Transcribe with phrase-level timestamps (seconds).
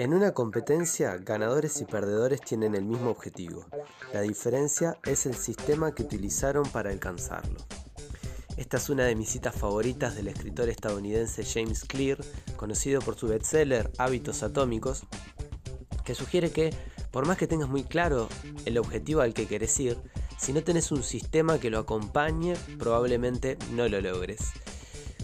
[0.00, 3.66] En una competencia, ganadores y perdedores tienen el mismo objetivo.
[4.14, 7.60] La diferencia es el sistema que utilizaron para alcanzarlo.
[8.56, 12.16] Esta es una de mis citas favoritas del escritor estadounidense James Clear,
[12.56, 15.02] conocido por su bestseller Hábitos Atómicos,
[16.02, 16.72] que sugiere que,
[17.10, 18.30] por más que tengas muy claro
[18.64, 19.98] el objetivo al que querés ir,
[20.38, 24.50] si no tenés un sistema que lo acompañe, probablemente no lo logres.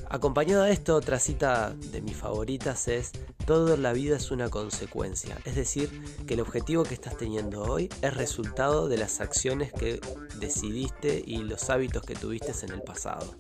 [0.09, 3.11] Acompañado de esto, otra cita de mis favoritas es,
[3.45, 5.91] todo la vida es una consecuencia, es decir,
[6.27, 10.01] que el objetivo que estás teniendo hoy es resultado de las acciones que
[10.39, 13.37] decidiste y los hábitos que tuviste en el pasado.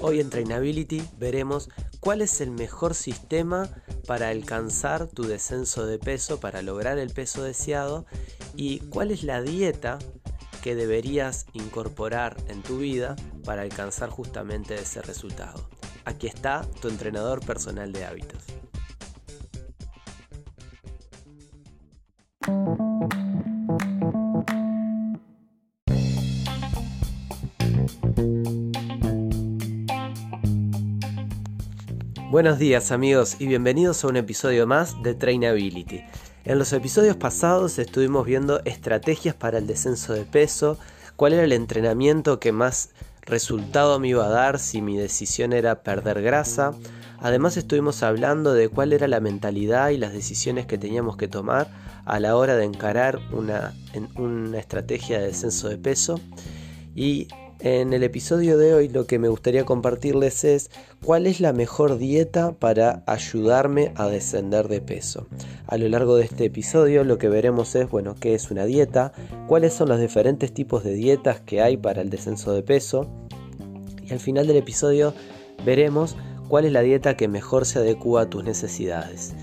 [0.00, 1.70] Hoy en Trainability veremos
[2.00, 3.70] cuál es el mejor sistema
[4.06, 8.04] para alcanzar tu descenso de peso, para lograr el peso deseado
[8.56, 9.98] y cuál es la dieta
[10.62, 15.68] que deberías incorporar en tu vida para alcanzar justamente ese resultado.
[16.04, 18.44] Aquí está tu entrenador personal de hábitos.
[32.30, 36.02] Buenos días amigos y bienvenidos a un episodio más de Trainability.
[36.44, 40.76] En los episodios pasados estuvimos viendo estrategias para el descenso de peso,
[41.14, 42.90] cuál era el entrenamiento que más
[43.20, 46.72] resultado me iba a dar si mi decisión era perder grasa.
[47.20, 51.68] Además estuvimos hablando de cuál era la mentalidad y las decisiones que teníamos que tomar
[52.04, 53.72] a la hora de encarar una,
[54.16, 56.20] una estrategia de descenso de peso.
[56.96, 57.28] Y
[57.64, 60.70] en el episodio de hoy lo que me gustaría compartirles es
[61.04, 65.28] cuál es la mejor dieta para ayudarme a descender de peso.
[65.68, 69.12] A lo largo de este episodio lo que veremos es, bueno, qué es una dieta,
[69.46, 73.08] cuáles son los diferentes tipos de dietas que hay para el descenso de peso
[74.04, 75.14] y al final del episodio
[75.64, 76.16] veremos
[76.48, 79.34] cuál es la dieta que mejor se adecua a tus necesidades.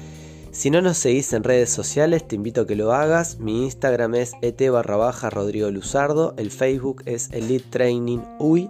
[0.51, 3.39] Si no nos seguís en redes sociales, te invito a que lo hagas.
[3.39, 8.69] Mi Instagram es et barra baja Rodrigo Luzardo, el Facebook es Elite Training UI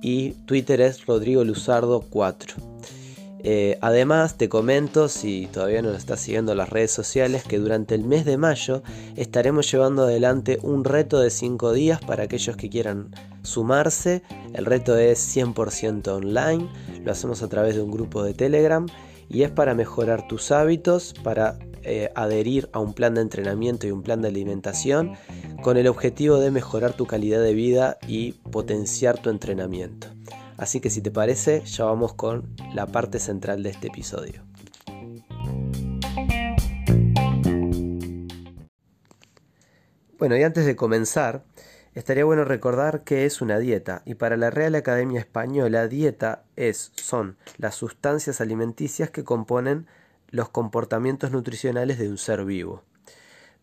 [0.00, 2.54] y Twitter es Rodrigo Luzardo 4.
[3.42, 7.58] Eh, además, te comento, si todavía no lo estás siguiendo en las redes sociales, que
[7.58, 8.82] durante el mes de mayo
[9.16, 14.22] estaremos llevando adelante un reto de 5 días para aquellos que quieran sumarse.
[14.54, 16.66] El reto es 100% online,
[17.04, 18.86] lo hacemos a través de un grupo de Telegram
[19.30, 23.92] y es para mejorar tus hábitos, para eh, adherir a un plan de entrenamiento y
[23.92, 25.14] un plan de alimentación
[25.62, 30.08] con el objetivo de mejorar tu calidad de vida y potenciar tu entrenamiento.
[30.56, 34.42] Así que si te parece, ya vamos con la parte central de este episodio.
[40.18, 41.44] Bueno, y antes de comenzar,
[41.94, 46.92] Estaría bueno recordar que es una dieta y para la Real Academia Española dieta es
[46.94, 49.88] son las sustancias alimenticias que componen
[50.28, 52.84] los comportamientos nutricionales de un ser vivo.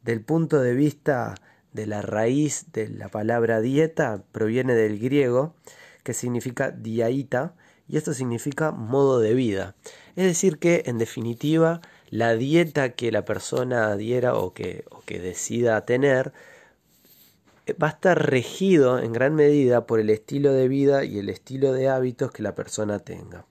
[0.04, 1.36] Del punto de vista
[1.72, 5.56] de la raíz de la palabra dieta proviene del griego
[6.04, 7.56] que significa diaita
[7.88, 9.76] y esto significa modo de vida.
[10.18, 15.20] Es decir que en definitiva la dieta que la persona adhiera o que, o que
[15.20, 16.34] decida tener
[17.82, 21.74] va a estar regido en gran medida por el estilo de vida y el estilo
[21.74, 23.46] de hábitos que la persona tenga.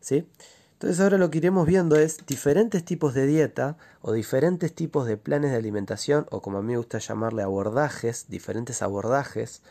[0.00, 0.26] ¿Sí?
[0.74, 5.16] Entonces ahora lo que iremos viendo es diferentes tipos de dieta o diferentes tipos de
[5.16, 9.62] planes de alimentación o como a mí me gusta llamarle abordajes, diferentes abordajes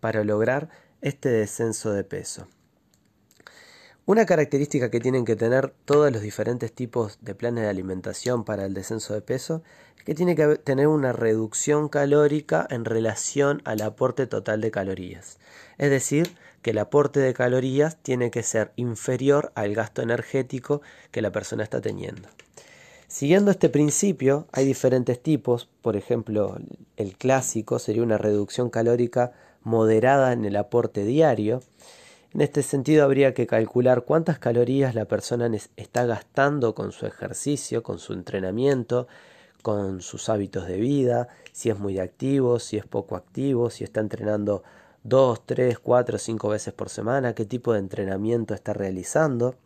[0.00, 0.70] para lograr
[1.02, 2.46] este descenso de peso.
[4.10, 8.64] Una característica que tienen que tener todos los diferentes tipos de planes de alimentación para
[8.64, 9.62] el descenso de peso
[9.96, 15.38] es que tiene que tener una reducción calórica en relación al aporte total de calorías.
[15.78, 20.82] Es decir, que el aporte de calorías tiene que ser inferior al gasto energético
[21.12, 22.28] que la persona está teniendo.
[23.06, 26.58] Siguiendo este principio, hay diferentes tipos, por ejemplo,
[26.96, 29.30] el clásico sería una reducción calórica
[29.62, 31.60] moderada en el aporte diario,
[32.32, 37.82] en este sentido habría que calcular cuántas calorías la persona está gastando con su ejercicio,
[37.82, 39.08] con su entrenamiento,
[39.62, 44.00] con sus hábitos de vida, si es muy activo, si es poco activo, si está
[44.00, 44.62] entrenando
[45.02, 49.56] dos, tres, cuatro, cinco veces por semana, qué tipo de entrenamiento está realizando.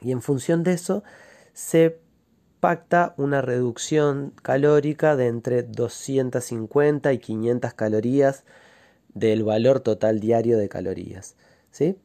[0.00, 1.04] Y en función de eso
[1.52, 2.00] se
[2.60, 8.44] pacta una reducción calórica de entre 250 y 500 calorías
[9.14, 11.36] del valor total diario de calorías.
[11.72, 11.96] ¿Sí?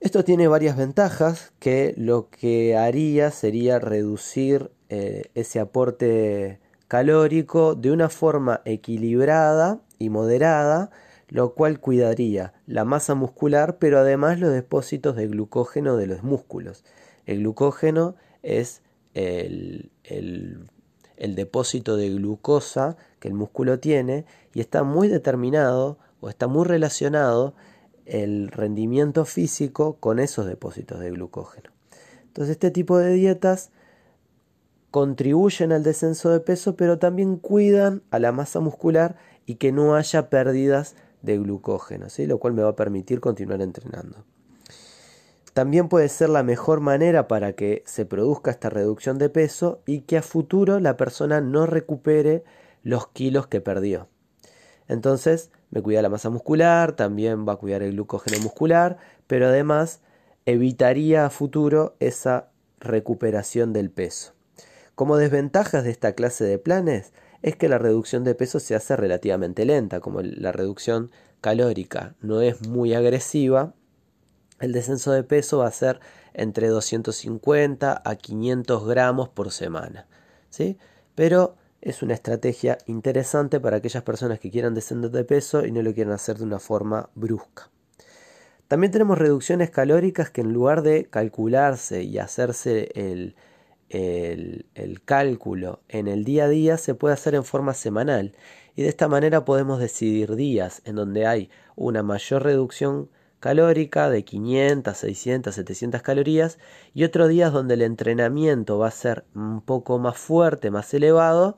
[0.00, 7.90] Esto tiene varias ventajas que lo que haría sería reducir eh, ese aporte calórico de
[7.90, 10.90] una forma equilibrada y moderada,
[11.28, 16.84] lo cual cuidaría la masa muscular, pero además los depósitos de glucógeno de los músculos.
[17.26, 18.82] El glucógeno es
[19.14, 24.24] el, el depósito de glucosa que el músculo tiene
[24.54, 27.54] y está muy determinado o está muy relacionado
[28.08, 31.70] el rendimiento físico con esos depósitos de glucógeno.
[32.26, 33.70] Entonces este tipo de dietas
[34.90, 39.16] contribuyen al descenso de peso, pero también cuidan a la masa muscular
[39.46, 44.24] y que no haya pérdidas de glucógeno, lo cual me va a permitir continuar entrenando.
[45.52, 50.02] También puede ser la mejor manera para que se produzca esta reducción de peso y
[50.02, 52.44] que a futuro la persona no recupere
[52.82, 54.08] los kilos que perdió.
[54.86, 60.00] Entonces, me cuida la masa muscular, también va a cuidar el glucógeno muscular, pero además
[60.46, 62.48] evitaría a futuro esa
[62.80, 64.32] recuperación del peso.
[64.94, 67.12] Como desventajas de esta clase de planes
[67.42, 71.10] es que la reducción de peso se hace relativamente lenta, como la reducción
[71.40, 73.74] calórica no es muy agresiva,
[74.58, 76.00] el descenso de peso va a ser
[76.34, 80.08] entre 250 a 500 gramos por semana.
[80.50, 80.78] ¿sí?
[81.14, 85.82] Pero es una estrategia interesante para aquellas personas que quieran descender de peso y no
[85.82, 87.70] lo quieran hacer de una forma brusca.
[88.66, 93.34] También tenemos reducciones calóricas que en lugar de calcularse y hacerse el,
[93.88, 98.34] el, el, cálculo en el día a día se puede hacer en forma semanal
[98.76, 103.08] y de esta manera podemos decidir días en donde hay una mayor reducción
[103.40, 106.58] calórica de 500, 600, 700 calorías
[106.94, 111.56] y otros días donde el entrenamiento va a ser un poco más fuerte, más elevado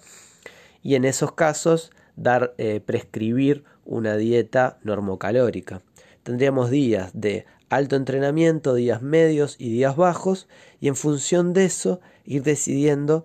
[0.82, 5.82] y en esos casos dar eh, prescribir una dieta normocalórica.
[6.22, 10.48] Tendríamos días de alto entrenamiento, días medios y días bajos
[10.80, 13.24] y en función de eso ir decidiendo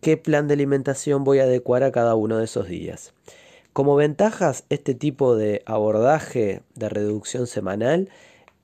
[0.00, 3.12] qué plan de alimentación voy a adecuar a cada uno de esos días.
[3.72, 8.10] Como ventajas, este tipo de abordaje de reducción semanal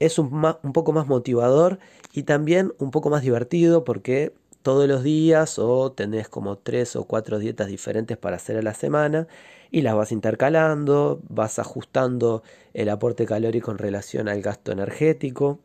[0.01, 0.31] es un,
[0.75, 1.79] poco más motivador
[2.13, 7.05] y también un poco más divertido porque todos los días o tenés como tres o
[7.05, 9.29] cuatro dietas diferentes para hacer a la semana
[9.71, 12.43] y las vas intercalando, vas ajustando
[12.75, 15.59] el aporte calórico en relación al gasto energético.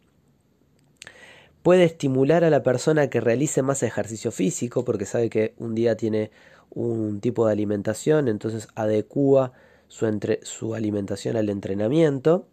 [1.63, 5.97] Puede estimular a la persona que realice más ejercicio físico porque sabe que un día
[5.97, 6.31] tiene
[6.73, 9.53] un tipo de alimentación, entonces adecúa
[9.87, 10.05] su,
[10.41, 12.47] su alimentación al entrenamiento.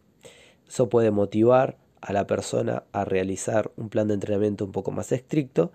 [0.68, 5.12] Eso puede motivar a la persona a realizar un plan de entrenamiento un poco más
[5.12, 5.72] estricto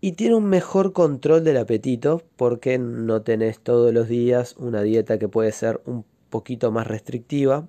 [0.00, 5.18] y tiene un mejor control del apetito porque no tenés todos los días una dieta
[5.18, 7.68] que puede ser un poquito más restrictiva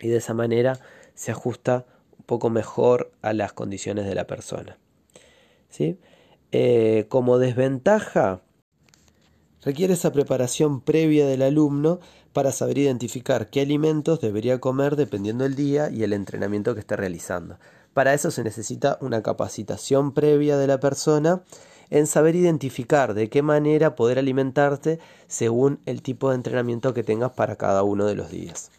[0.00, 0.78] y de esa manera
[1.14, 1.86] se ajusta
[2.18, 4.78] un poco mejor a las condiciones de la persona.
[5.68, 5.98] ¿sí?
[6.52, 8.40] Eh, como desventaja,
[9.66, 11.98] requiere esa preparación previa del alumno
[12.32, 16.94] para saber identificar qué alimentos debería comer dependiendo del día y el entrenamiento que esté
[16.94, 17.58] realizando.
[17.92, 21.42] Para eso se necesita una capacitación previa de la persona
[21.90, 27.32] en saber identificar de qué manera poder alimentarte según el tipo de entrenamiento que tengas
[27.32, 28.70] para cada uno de los días.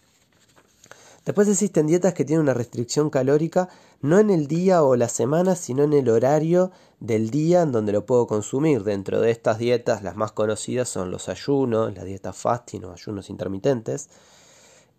[1.27, 3.67] Después existen dietas que tienen una restricción calórica
[3.99, 6.71] no en el día o la semana, sino en el horario
[7.01, 8.85] del día en donde lo puedo consumir.
[8.85, 13.29] Dentro de estas dietas, las más conocidas son los ayunos, la dieta fasting o ayunos
[13.29, 14.09] intermitentes,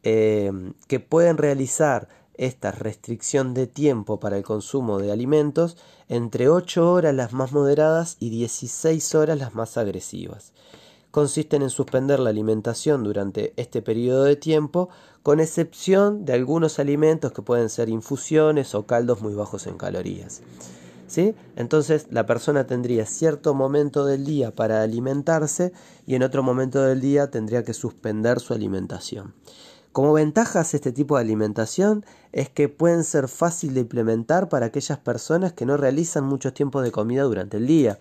[0.02, 0.52] eh,
[0.86, 5.78] que pueden realizar esta restricción de tiempo para el consumo de alimentos
[6.10, 10.52] entre 8 horas las más moderadas y 16 horas las más agresivas
[11.18, 14.88] consisten en suspender la alimentación durante este periodo de tiempo,
[15.24, 20.42] con excepción de algunos alimentos que pueden ser infusiones o caldos muy bajos en calorías.
[21.08, 21.34] ¿Sí?
[21.56, 25.72] Entonces la persona tendría cierto momento del día para alimentarse
[26.06, 29.34] y en otro momento del día tendría que suspender su alimentación.
[29.90, 34.98] Como ventajas este tipo de alimentación es que pueden ser fácil de implementar para aquellas
[34.98, 37.98] personas que no realizan mucho tiempo de comida durante el día.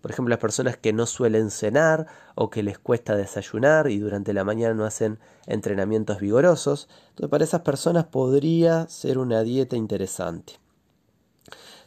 [0.00, 4.32] Por ejemplo, las personas que no suelen cenar o que les cuesta desayunar y durante
[4.32, 6.88] la mañana no hacen entrenamientos vigorosos.
[7.10, 10.60] Entonces, para esas personas podría ser una dieta interesante.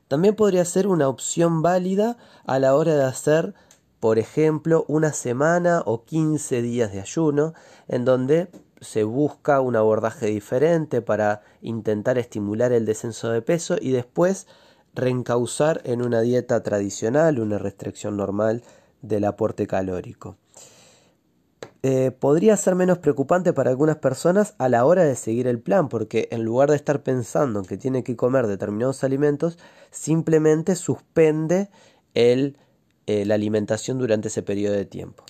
[0.07, 3.53] También podría ser una opción válida a la hora de hacer,
[3.99, 7.53] por ejemplo, una semana o 15 días de ayuno,
[7.87, 8.49] en donde
[8.81, 14.47] se busca un abordaje diferente para intentar estimular el descenso de peso y después
[14.99, 18.63] reencauzar en una dieta tradicional, una restricción normal
[19.01, 20.37] del aporte calórico.
[21.81, 25.87] Eh, podría ser menos preocupante para algunas personas a la hora de seguir el plan,
[25.87, 29.57] porque en lugar de estar pensando en que tiene que comer determinados alimentos,
[29.89, 31.69] simplemente suspende
[32.15, 32.57] el,
[33.07, 35.23] eh, la alimentación durante ese periodo de tiempo.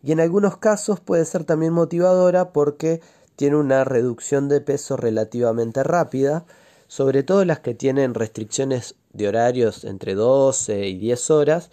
[0.00, 3.00] Y en algunos casos puede ser también motivadora porque
[3.34, 6.44] tiene una reducción de peso relativamente rápida,
[6.88, 11.70] sobre todo las que tienen restricciones de horarios entre 12 y 10 horas,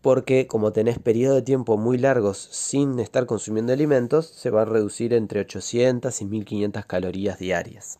[0.00, 4.64] porque como tenés periodos de tiempo muy largos sin estar consumiendo alimentos, se va a
[4.64, 7.98] reducir entre 800 y 1500 calorías diarias.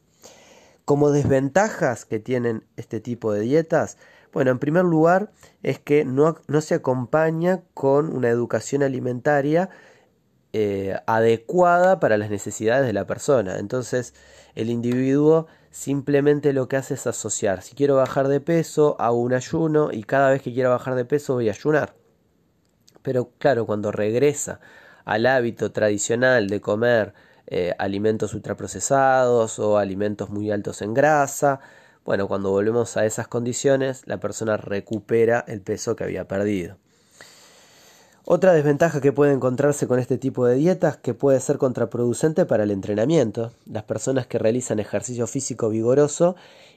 [0.84, 3.98] Como desventajas que tienen este tipo de dietas,
[4.32, 9.70] bueno, en primer lugar es que no, se acompaña con una educación alimentaria
[10.52, 13.58] eh, adecuada para las necesidades de la persona.
[13.58, 14.14] Entonces
[14.54, 15.46] el individuo
[15.78, 17.62] simplemente lo que hace es asociar.
[17.62, 21.04] Si quiero bajar de peso, hago un ayuno y cada vez que quiero bajar de
[21.04, 21.94] peso voy a ayunar.
[23.02, 24.58] Pero claro, cuando regresa
[25.04, 27.14] al hábito tradicional de comer
[27.46, 31.60] eh, alimentos ultraprocesados o alimentos muy altos en grasa,
[32.04, 36.76] bueno, cuando volvemos a esas condiciones, la persona recupera el peso que había perdido.
[38.30, 42.64] Otra desventaja que puede encontrarse con este tipo de dietas que puede ser contraproducente para
[42.64, 43.52] el entrenamiento.
[43.64, 46.36] Las personas que realizan ejercicio físico vigoroso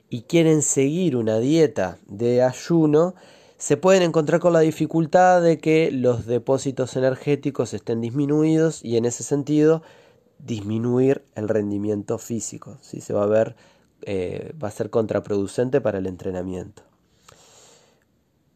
[0.09, 3.15] y quieren seguir una dieta de ayuno
[3.57, 9.03] se pueden encontrar con la dificultad de que los depósitos energéticos estén disminuidos y en
[9.03, 9.83] ese sentido
[10.39, 12.77] disminuir el rendimiento físico.
[12.79, 13.01] ¿sí?
[13.01, 13.57] Se va a ver
[14.03, 16.83] eh, va a ser contraproducente para el entrenamiento.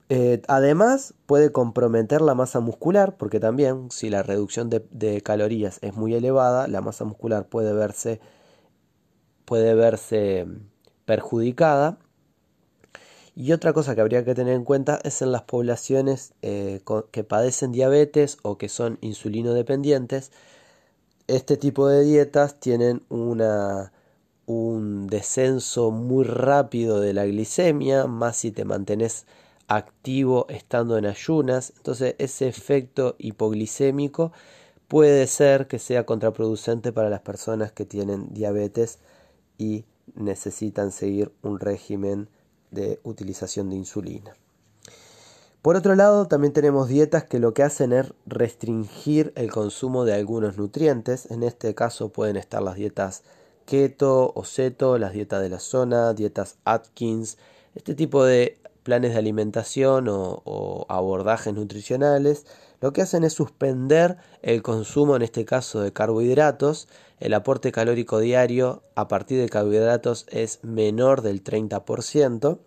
[0.10, 5.96] Eh, además, puede comprometer la masa muscular, porque también si la reducción de, calorías es
[5.96, 8.20] muy elevada, la masa muscular puede verse,
[9.46, 10.48] puede verse
[11.06, 11.98] perjudicada.
[13.36, 16.82] Y otra cosa que habría que tener en cuenta es en las poblaciones eh,
[17.12, 20.32] que padecen diabetes o que son insulino dependientes.
[21.28, 23.92] Este tipo de dietas tienen una
[24.46, 29.26] un descenso muy rápido de la glicemia, más si te mantenés
[29.68, 31.74] activo estando en ayunas.
[31.78, 34.32] Entonces ese efecto hipoglicémico
[34.88, 39.00] puede ser que sea contraproducente para las personas que tienen diabetes
[39.58, 42.30] y necesitan seguir un régimen
[42.72, 44.36] de utilización de insulina.
[45.62, 50.14] Por otro lado, también tenemos dietas que lo que hacen es restringir el consumo de
[50.14, 51.32] algunos nutrientes.
[51.32, 53.24] En este caso pueden estar las dietas
[53.66, 57.40] keto o ceto, las dietas de la zona, dietas Atkins,
[57.74, 62.46] este tipo de planes de alimentación o, abordajes nutricionales,
[62.80, 66.88] lo que hacen es suspender el consumo, en este caso, de carbohidratos.
[67.20, 72.60] El aporte calórico diario a partir de carbohidratos es menor del 30%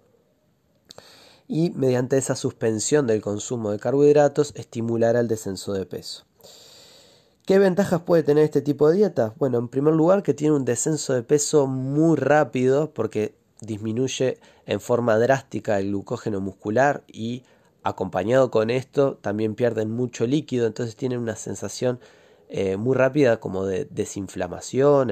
[1.47, 6.25] y mediante esa suspensión del consumo de carbohidratos estimulará el descenso de peso.
[7.47, 9.35] ¿Qué ventajas puede tener este tipo de dieta?
[9.39, 14.81] Bueno, en primer lugar que tiene un descenso de peso muy rápido porque disminuye en
[14.81, 17.43] forma drástica el glucógeno muscular y
[17.83, 22.01] acompañado con esto también pierden mucho líquido, entonces tienen una sensación
[22.51, 25.11] eh, muy rápida como de desinflamación,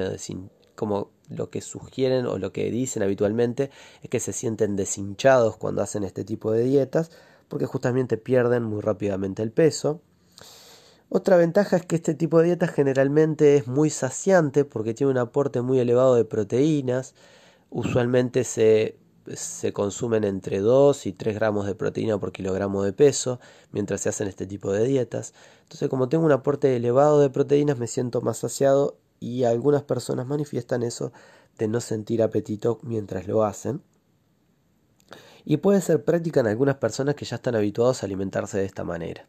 [0.75, 3.71] como lo que sugieren o lo que dicen habitualmente
[4.03, 7.11] es que se sienten deshinchados cuando hacen este tipo de dietas
[7.49, 10.03] porque justamente pierden muy rápidamente el peso.
[11.09, 15.19] Otra ventaja es que este tipo de dieta generalmente es muy saciante porque tiene un
[15.19, 17.15] aporte muy elevado de proteínas.
[17.71, 18.99] Usualmente se,
[19.35, 23.41] se consumen entre 2 y 3 gramos de proteína por kilogramo de peso
[23.73, 25.35] mientras se hacen este tipo de dietas.
[25.63, 30.27] Entonces como tengo un aporte elevado de proteínas me siento más saciado y algunas personas
[30.27, 31.13] manifiestan eso
[31.59, 33.83] de no sentir apetito mientras lo hacen.
[35.45, 38.85] Y puede ser práctica en algunas personas que ya están habituados a alimentarse de esta
[38.85, 39.27] manera.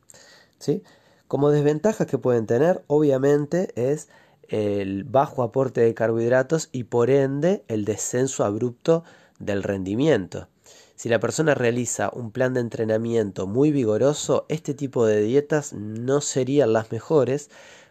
[0.57, 0.83] ¿sí?
[1.27, 4.09] Como desventajas que pueden tener, obviamente, es
[4.47, 9.03] el bajo aporte de carbohidratos y por ende el descenso abrupto
[9.39, 10.47] del rendimiento.
[10.95, 16.21] Si la persona realiza un plan de entrenamiento muy vigoroso, este tipo de dietas no
[16.21, 17.49] serían las mejores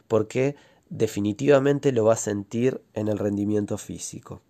[0.09, 0.57] porque
[0.89, 4.43] definitivamente lo va a sentir en el rendimiento físico.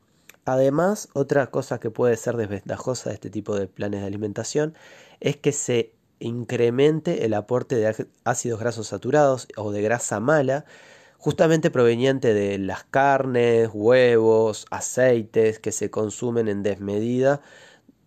[0.46, 4.74] Además, otra cosa que puede ser desventajosa de este tipo de planes de alimentación
[5.20, 10.64] es que se incremente el aporte de ácidos grasos saturados o de grasa mala,
[11.18, 17.40] justamente proveniente de las carnes, huevos, aceites que se consumen en desmedida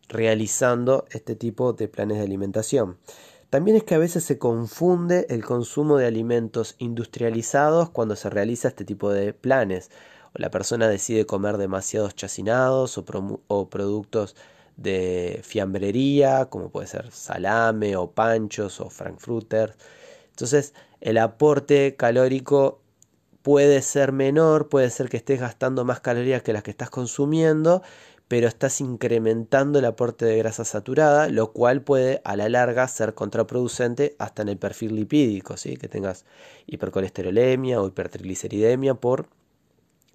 [0.10, 2.98] realizando este tipo de planes de alimentación.
[3.50, 8.68] También es que a veces se confunde el consumo de alimentos industrializados cuando se realiza
[8.68, 9.89] este tipo de planes.
[10.34, 14.36] O la persona decide comer demasiados chacinados o, productos
[14.78, 19.75] de fiambrería, como puede ser salame o panchos o frankfurter.
[20.30, 22.82] Entonces, el aporte calórico
[23.41, 27.81] puede ser menor, puede ser que estés gastando más calorías que las que estás consumiendo,
[28.27, 33.15] pero estás incrementando el aporte de grasa saturada, lo cual puede a la larga ser
[33.15, 35.77] contraproducente hasta en el perfil lipídico, ¿sí?
[35.77, 36.25] que tengas
[36.67, 39.27] hipercolesterolemia o hipertrigliceridemia por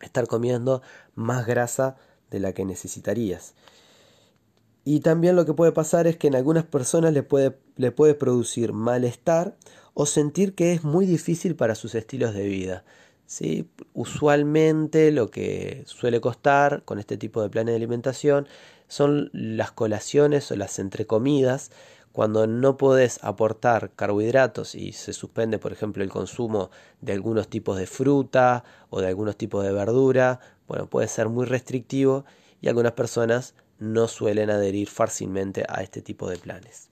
[0.01, 0.83] estar comiendo
[1.15, 1.97] más grasa
[2.31, 3.55] de la que necesitarías.
[4.85, 8.15] Y también lo que puede pasar es que en algunas personas le puede, le puede
[8.15, 9.57] producir malestar
[9.95, 12.85] o sentir que es muy difícil para sus estilos de vida.
[13.27, 13.69] ¿Sí?
[13.93, 18.47] Usualmente lo que suele costar con este tipo de planes de alimentación
[18.89, 21.71] son las colaciones o las entrecomidas,
[22.13, 27.77] cuando no podés aportar carbohidratos y se suspende, por ejemplo, el consumo de algunos tipos
[27.77, 30.39] de fruta o de algunos tipos de verdura,
[30.69, 32.25] bueno, puede ser muy restrictivo
[32.61, 36.89] y algunas personas no suelen adherir fácilmente a este tipo de planes.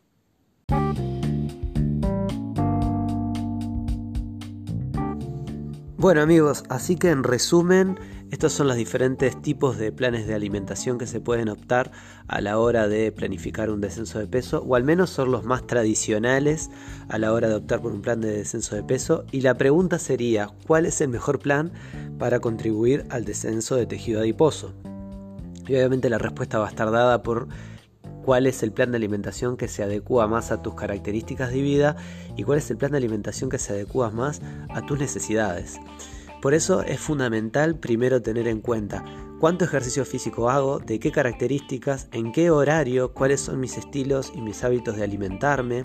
[6.02, 7.96] Bueno amigos, así que en resumen,
[8.32, 11.92] estos son los diferentes tipos de planes de alimentación que se pueden optar
[12.26, 15.64] a la hora de planificar un descenso de peso, o al menos son los más
[15.64, 16.70] tradicionales
[17.08, 19.26] a la hora de optar por un plan de descenso de peso.
[19.30, 21.70] Y la pregunta sería, ¿cuál es el mejor plan
[22.18, 24.72] para contribuir al descenso de tejido adiposo?
[25.68, 27.46] Y obviamente la respuesta va a estar dada por
[28.24, 31.96] cuál es el plan de alimentación que se adecua más a tus características de vida
[32.36, 35.78] y cuál es el plan de alimentación que se adecua más a tus necesidades.
[36.40, 39.04] Por eso es fundamental primero tener en cuenta
[39.38, 44.40] cuánto ejercicio físico hago, de qué características, en qué horario, cuáles son mis estilos y
[44.40, 45.84] mis hábitos de alimentarme,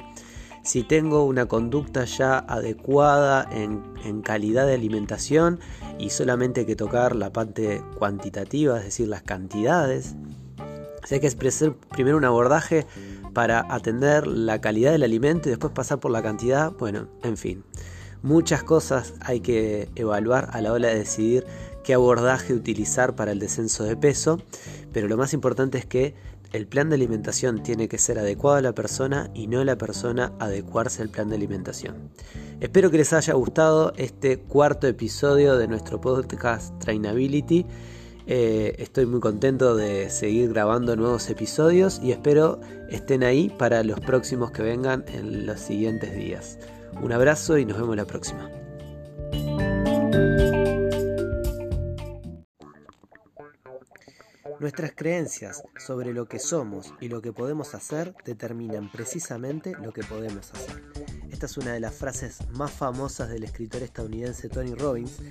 [0.67, 5.59] si tengo una conducta ya adecuada en, calidad de alimentación
[5.97, 10.15] y solamente hay que tocar la parte cuantitativa, es decir, las cantidades.
[11.07, 12.85] Si hay que expresar primero un abordaje
[13.33, 17.63] para atender la calidad del alimento y después pasar por la cantidad, bueno, en fin.
[18.23, 21.45] Muchas cosas hay que evaluar a la hora de decidir
[21.85, 24.41] qué abordaje utilizar para el descenso de peso,
[24.91, 26.13] pero lo más importante es que
[26.51, 30.33] el plan de alimentación tiene que ser adecuado a la persona y no la persona
[30.39, 32.11] adecuarse al plan de alimentación.
[32.59, 37.65] Espero que les haya gustado este cuarto episodio de nuestro podcast Trainability.
[38.29, 44.01] Eh, estoy muy contento de seguir grabando nuevos episodios y espero estén ahí para los
[44.01, 46.59] próximos que vengan en los siguientes días.
[47.01, 48.51] Un abrazo y nos vemos la próxima.
[54.59, 60.03] Nuestras creencias sobre lo que somos y lo que podemos hacer determinan precisamente lo que
[60.03, 60.83] podemos hacer.
[61.31, 65.21] Esta es una de las frases más famosas del escritor estadounidense Tony Robbins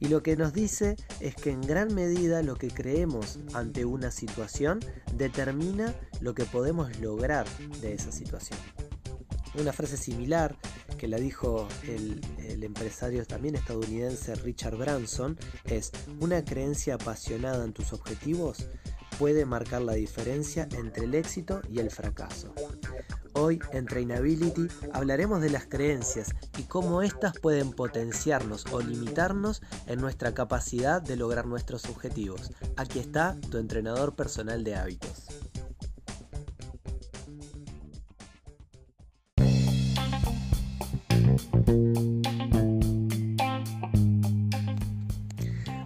[0.00, 4.10] y lo que nos dice es que en gran medida lo que creemos ante una
[4.10, 4.80] situación
[5.14, 7.46] determina lo que podemos lograr
[7.80, 8.58] de esa situación.
[9.58, 10.56] Una frase similar
[10.98, 12.20] que la dijo el,
[12.62, 18.66] empresario también estadounidense Richard Branson es una creencia apasionada en tus objetivos
[19.18, 22.54] puede marcar la diferencia entre el éxito y el fracaso.
[23.32, 30.00] Hoy en Trainability hablaremos de las creencias y cómo éstas pueden potenciarnos o limitarnos en
[30.00, 32.50] nuestra capacidad de lograr nuestros objetivos.
[32.76, 35.26] Aquí está tu entrenador personal de hábitos.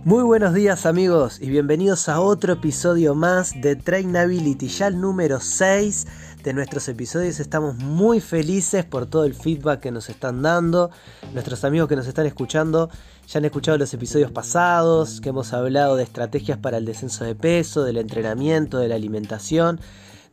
[0.03, 5.41] Muy buenos días amigos y bienvenidos a otro episodio más de Trainability, ya el número
[5.41, 6.07] 6
[6.43, 7.39] de nuestros episodios.
[7.39, 10.91] Estamos muy felices por todo el feedback que nos están dando.
[11.35, 12.89] Nuestros amigos que nos están escuchando
[13.29, 17.35] ya han escuchado los episodios pasados, que hemos hablado de estrategias para el descenso de
[17.35, 19.81] peso, del entrenamiento, de la alimentación,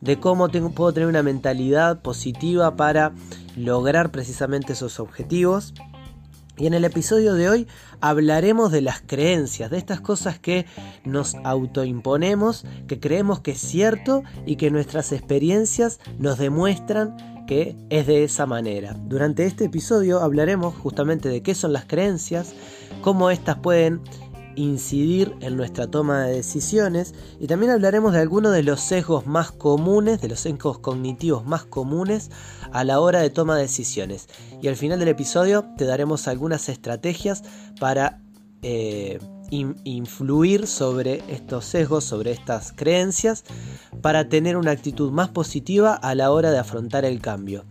[0.00, 3.12] de cómo puedo tener una mentalidad positiva para
[3.54, 5.74] lograr precisamente esos objetivos.
[6.58, 7.68] Y en el episodio de hoy
[8.00, 10.66] hablaremos de las creencias, de estas cosas que
[11.04, 17.16] nos autoimponemos, que creemos que es cierto y que nuestras experiencias nos demuestran
[17.46, 18.94] que es de esa manera.
[18.94, 22.54] Durante este episodio hablaremos justamente de qué son las creencias,
[23.02, 24.02] cómo estas pueden
[24.58, 29.52] incidir en nuestra toma de decisiones y también hablaremos de algunos de los sesgos más
[29.52, 32.30] comunes, de los sesgos cognitivos más comunes
[32.72, 34.28] a la hora de toma de decisiones.
[34.60, 37.44] Y al final del episodio te daremos algunas estrategias
[37.78, 38.20] para
[38.62, 39.18] eh,
[39.50, 43.44] influir sobre estos sesgos, sobre estas creencias,
[44.02, 47.64] para tener una actitud más positiva a la hora de afrontar el cambio.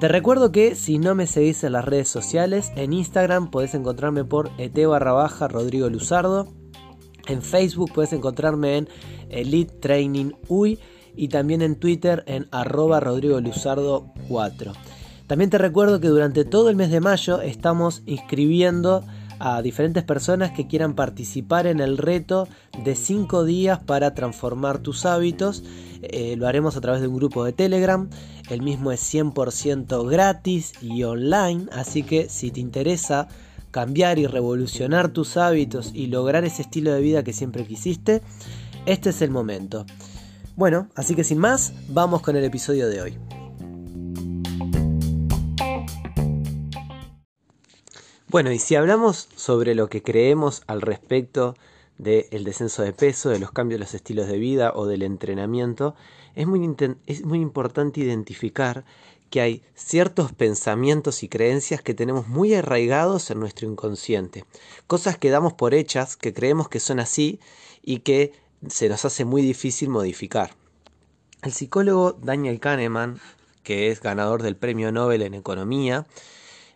[0.00, 4.24] Te recuerdo que si no me seguís en las redes sociales, en Instagram podés encontrarme
[4.24, 6.48] por et barra baja Rodrigo Luzardo.
[7.26, 8.88] En Facebook puedes encontrarme en
[9.28, 10.78] Elite Training UI
[11.14, 14.72] y también en Twitter en arroba Rodrigo Luzardo 4.
[15.26, 19.04] También te recuerdo que durante todo el mes de mayo estamos inscribiendo
[19.40, 22.46] a diferentes personas que quieran participar en el reto
[22.84, 25.64] de 5 días para transformar tus hábitos.
[26.02, 28.08] Eh, lo haremos a través de un grupo de Telegram.
[28.50, 33.28] El mismo es 100% gratis y online, así que si te interesa
[33.70, 38.20] cambiar y revolucionar tus hábitos y lograr ese estilo de vida que siempre quisiste,
[38.86, 39.86] este es el momento.
[40.56, 43.39] Bueno, así que sin más, vamos con el episodio de hoy.
[48.30, 51.56] Bueno, y si hablamos sobre lo que creemos al respecto
[51.98, 55.96] del descenso de peso, de los cambios de los estilos de vida o del entrenamiento,
[56.36, 58.84] es muy, es muy importante identificar
[59.30, 64.44] que hay ciertos pensamientos y creencias que tenemos muy arraigados en nuestro inconsciente,
[64.86, 67.40] cosas que damos por hechas, que creemos que son así
[67.82, 68.32] y que
[68.68, 70.52] se nos hace muy difícil modificar.
[71.42, 73.18] El psicólogo Daniel Kahneman,
[73.64, 76.06] que es ganador del Premio Nobel en Economía,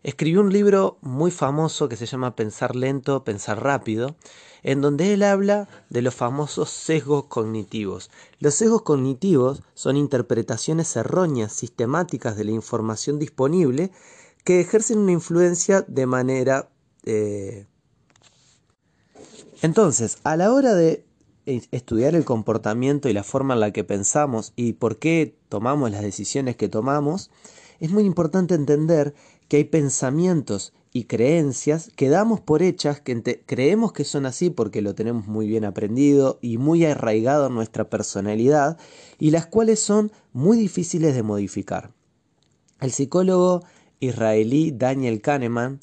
[0.04, 4.16] escribió un libro muy famoso que se llama Pensar lento, pensar rápido,
[4.62, 8.10] en donde él habla de los famosos sesgos cognitivos.
[8.38, 13.90] Los sesgos cognitivos son interpretaciones erróneas, sistemáticas de la información disponible
[14.44, 16.68] que ejercen una influencia de manera...
[17.04, 17.66] Eh,
[19.62, 21.06] entonces, a la hora de
[21.46, 26.02] estudiar el comportamiento y la forma en la que pensamos y por qué tomamos las
[26.02, 27.30] decisiones que tomamos,
[27.80, 29.14] es muy importante entender
[29.48, 34.80] que hay pensamientos y creencias que damos por hechas, que creemos que son así porque
[34.80, 38.78] lo tenemos muy bien aprendido y muy arraigado en nuestra personalidad,
[39.18, 41.90] y las cuales son muy difíciles de modificar.
[42.80, 43.64] El psicólogo
[43.98, 45.80] israelí Daniel Kahneman,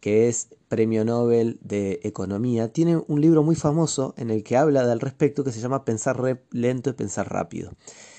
[0.00, 4.86] que es premio Nobel de Economía, tiene un libro muy famoso en el que habla
[4.86, 7.72] del respecto que se llama Pensar lento y pensar rápido.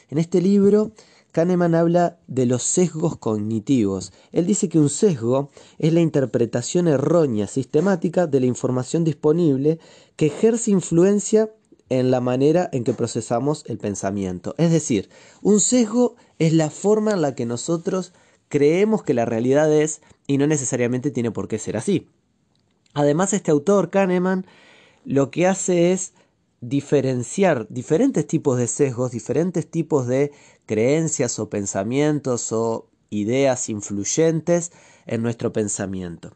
[0.10, 0.92] En este libro
[1.32, 4.12] Kahneman habla de los sesgos cognitivos.
[4.32, 9.80] Él dice que un sesgo es la interpretación errónea, sistemática de la información disponible
[10.16, 11.50] que ejerce influencia
[11.90, 14.56] en la manera en que procesamos el pensamiento.
[14.58, 15.10] Es decir,
[15.42, 18.14] un sesgo es la forma en la que nosotros
[18.48, 22.08] creemos que la realidad es y no necesariamente tiene por qué ser así.
[22.94, 24.46] Además, este autor, Kahneman,
[25.06, 26.14] lo que hace es
[26.62, 30.32] diferenciar diferentes tipos de sesgos, diferentes tipos de
[30.68, 34.72] creencias o pensamientos o ideas influyentes
[35.08, 36.32] en nuestro pensamiento.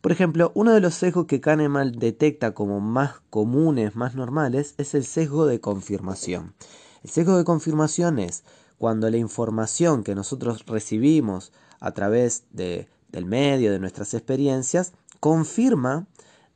[0.00, 4.94] Por ejemplo, uno de los sesgos que Kahneman detecta como más comunes, más normales, es
[4.94, 6.54] el sesgo de confirmación.
[7.02, 8.44] El sesgo de confirmación es
[8.78, 16.06] cuando la información que nosotros recibimos a través de, del medio, de nuestras experiencias, confirma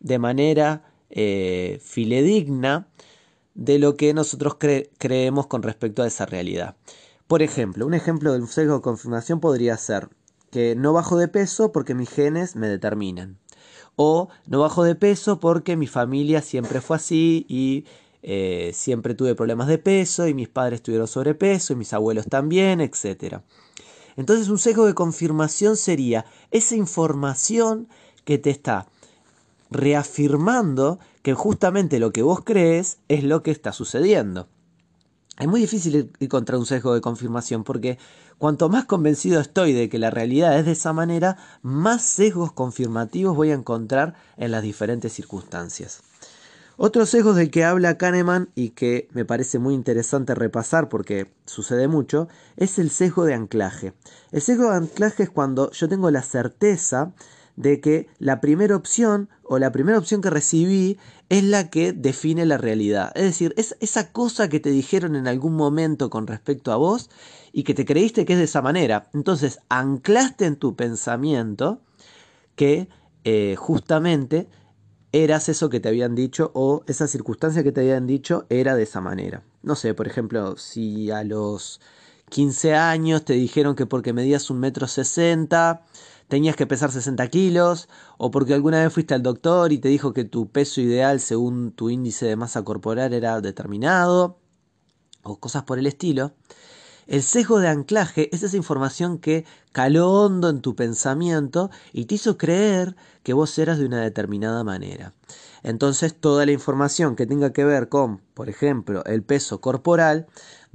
[0.00, 2.88] de manera eh, filedigna
[3.54, 4.56] de lo que nosotros
[4.98, 6.76] creemos con respecto a esa realidad.
[7.26, 10.08] Por ejemplo, un ejemplo de un sesgo de confirmación podría ser
[10.50, 13.38] que no bajo de peso porque mis genes me determinan.
[13.96, 17.84] O no bajo de peso porque mi familia siempre fue así y
[18.22, 22.80] eh, siempre tuve problemas de peso y mis padres tuvieron sobrepeso y mis abuelos también,
[22.80, 23.38] etc.
[24.16, 27.88] Entonces un sesgo de confirmación sería esa información
[28.24, 28.86] que te está
[29.70, 34.48] reafirmando que justamente lo que vos crees es lo que está sucediendo.
[35.38, 37.98] Es muy difícil ir contra un sesgo de confirmación porque
[38.38, 43.36] cuanto más convencido estoy de que la realidad es de esa manera, más sesgos confirmativos
[43.36, 46.02] voy a encontrar en las diferentes circunstancias.
[46.80, 51.88] Otro sesgo del que habla Kahneman y que me parece muy interesante repasar porque sucede
[51.88, 53.94] mucho es el sesgo de anclaje.
[54.30, 57.12] El sesgo de anclaje es cuando yo tengo la certeza
[57.58, 60.96] de que la primera opción o la primera opción que recibí
[61.28, 63.10] es la que define la realidad.
[63.16, 67.10] Es decir, es esa cosa que te dijeron en algún momento con respecto a vos
[67.52, 69.10] y que te creíste que es de esa manera.
[69.12, 71.80] Entonces, anclaste en tu pensamiento
[72.54, 72.88] que
[73.24, 74.48] eh, justamente
[75.10, 78.84] eras eso que te habían dicho o esa circunstancia que te habían dicho era de
[78.84, 79.42] esa manera.
[79.62, 81.80] No sé, por ejemplo, si a los
[82.28, 85.82] 15 años te dijeron que porque medías un metro sesenta
[86.28, 87.88] tenías que pesar 60 kilos,
[88.18, 91.72] o porque alguna vez fuiste al doctor y te dijo que tu peso ideal según
[91.72, 94.38] tu índice de masa corporal era determinado,
[95.22, 96.34] o cosas por el estilo.
[97.06, 102.16] El sesgo de anclaje es esa información que caló hondo en tu pensamiento y te
[102.16, 105.14] hizo creer que vos eras de una determinada manera.
[105.62, 110.26] Entonces toda la información que tenga que ver con, por ejemplo, el peso corporal,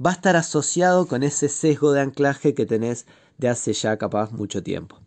[0.04, 3.06] va a estar asociado con ese sesgo de anclaje que tenés
[3.38, 5.03] de hace ya capaz mucho tiempo.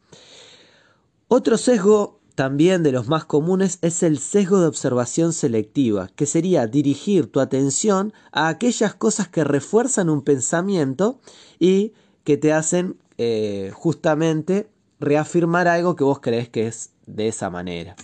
[1.29, 6.67] Otro sesgo también de los más comunes es el sesgo de observación selectiva, que sería
[6.67, 11.19] dirigir tu atención a aquellas cosas que refuerzan un pensamiento
[11.59, 11.91] y
[12.23, 14.69] que te hacen eh, justamente
[15.01, 17.97] reafirmar algo que vos crees que es de esa manera.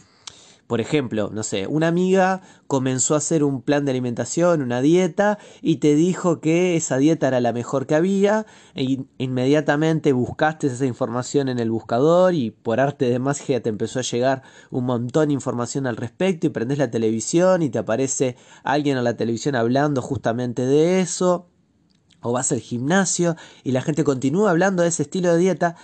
[0.74, 5.38] Por ejemplo, no sé, una amiga comenzó a hacer un plan de alimentación, una dieta,
[5.62, 10.88] y te dijo que esa dieta era la mejor que había, e inmediatamente buscaste esa
[10.88, 15.28] información en el buscador y por arte de magia te empezó a llegar un montón
[15.28, 19.54] de información al respecto y prendes la televisión y te aparece alguien a la televisión
[19.54, 21.50] hablando justamente de eso,
[22.24, 25.76] o vas al gimnasio y la gente continúa hablando de ese estilo de dieta,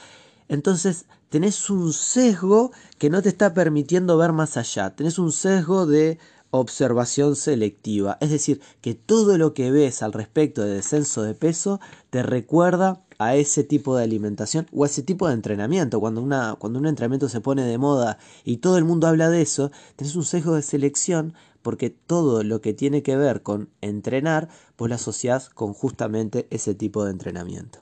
[0.49, 5.85] entonces tenés un sesgo que no te está permitiendo ver más allá, tenés un sesgo
[5.85, 6.19] de
[6.51, 11.79] observación selectiva, es decir, que todo lo que ves al respecto de descenso de peso
[12.09, 15.99] te recuerda a ese tipo de alimentación o a ese tipo de entrenamiento.
[15.99, 19.41] Cuando, una, cuando un entrenamiento se pone de moda y todo el mundo habla de
[19.41, 24.49] eso, tenés un sesgo de selección porque todo lo que tiene que ver con entrenar,
[24.77, 27.79] pues lo asociás con justamente ese tipo de entrenamiento.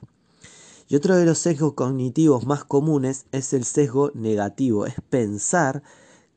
[0.88, 5.82] Y otro de los sesgos cognitivos más comunes es el sesgo negativo, es pensar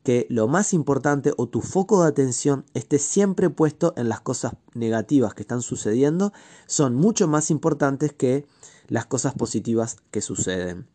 [0.02, 4.52] que lo más importante o tu foco de atención esté siempre puesto en las cosas
[4.74, 6.32] negativas que están sucediendo,
[6.66, 8.44] son mucho más importantes que
[8.88, 10.86] las cosas positivas que suceden.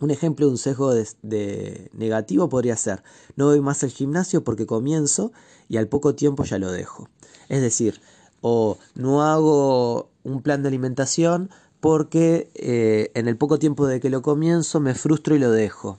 [0.00, 3.02] Un ejemplo de un sesgo de, negativo podría ser,
[3.36, 5.32] no voy más al gimnasio porque comienzo
[5.68, 7.10] y al poco tiempo ya lo dejo.
[7.48, 8.00] Es decir,
[8.40, 14.10] o no hago un plan de alimentación porque eh, en el poco tiempo de que
[14.10, 15.98] lo comienzo me frustro y lo dejo.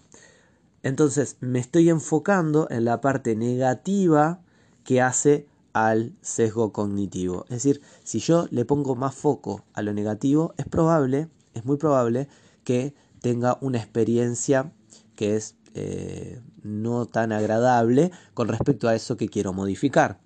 [0.84, 4.42] Entonces me estoy enfocando en la parte negativa
[4.84, 7.46] que hace al sesgo cognitivo.
[7.46, 11.78] Es decir, si yo le pongo más foco a lo negativo, es probable, es muy
[11.78, 12.28] probable
[12.64, 14.72] que tenga una experiencia
[15.16, 20.20] que es eh, no tan agradable con respecto a eso que quiero modificar.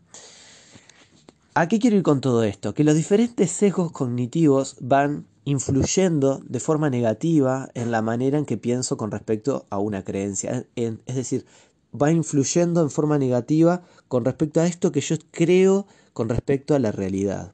[1.55, 2.73] ¿A qué quiero ir con todo esto?
[2.73, 8.57] Que los diferentes sesgos cognitivos van influyendo de forma negativa en la manera en que
[8.57, 10.65] pienso con respecto a una creencia.
[10.75, 11.45] Es decir,
[11.93, 16.79] va influyendo en forma negativa con respecto a esto que yo creo con respecto a
[16.79, 17.53] la realidad.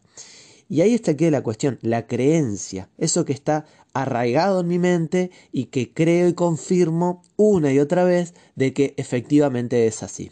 [0.68, 5.32] Y ahí está aquí la cuestión, la creencia, eso que está arraigado en mi mente
[5.52, 10.32] y que creo y confirmo una y otra vez de que efectivamente es así.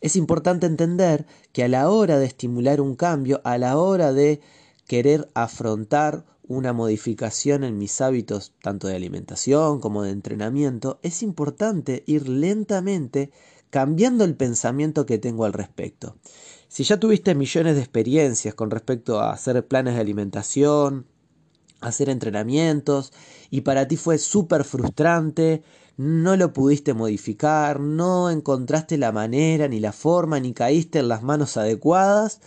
[0.00, 4.40] Es importante entender que a la hora de estimular un cambio, a la hora de
[4.86, 12.04] querer afrontar una modificación en mis hábitos tanto de alimentación como de entrenamiento, es importante
[12.06, 13.32] ir lentamente
[13.70, 16.16] cambiando el pensamiento que tengo al respecto.
[16.68, 21.06] Si ya tuviste millones de experiencias con respecto a hacer planes de alimentación,
[21.80, 23.12] hacer entrenamientos,
[23.50, 25.62] y para ti fue súper frustrante,
[25.96, 31.22] no lo pudiste modificar, no encontraste la manera, ni la forma, ni caíste en las
[31.22, 32.40] manos adecuadas,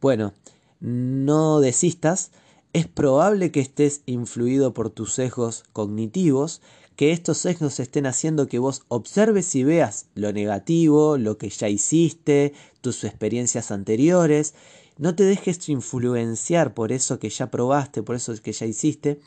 [0.00, 0.32] bueno,
[0.80, 2.30] no desistas,
[2.72, 6.60] es probable que estés influido por tus sesgos cognitivos,
[6.96, 11.68] que estos sesgos estén haciendo que vos observes y veas lo negativo, lo que ya
[11.68, 14.54] hiciste, tus experiencias anteriores.
[14.98, 19.20] No te dejes influenciar por eso que ya probaste, por eso que ya hiciste,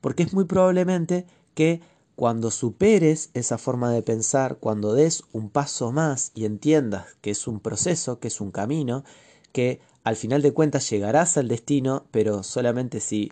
[0.00, 1.80] porque es muy probablemente que
[2.14, 7.46] cuando superes esa forma de pensar, cuando des un paso más y entiendas que es
[7.46, 9.04] un proceso, que es un camino,
[9.52, 13.30] que al final de cuentas llegarás al destino, pero solamente si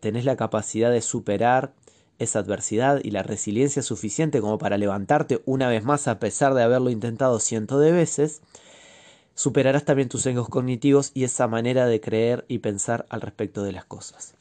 [0.00, 1.72] tenés la capacidad de superar
[2.18, 6.62] esa adversidad y la resiliencia suficiente como para levantarte una vez más a pesar de
[6.62, 8.40] haberlo intentado cientos de veces,
[9.34, 13.72] superarás también tus sesgos cognitivos y esa manera de creer y pensar al respecto de
[13.72, 14.34] las cosas.